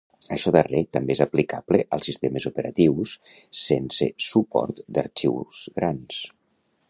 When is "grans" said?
5.79-6.23